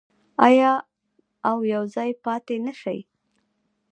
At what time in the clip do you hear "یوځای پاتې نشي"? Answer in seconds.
1.73-2.99